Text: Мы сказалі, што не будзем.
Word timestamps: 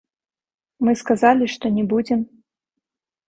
Мы 0.87 0.91
сказалі, 1.01 1.49
што 1.55 1.65
не 1.77 1.83
будзем. 1.91 2.19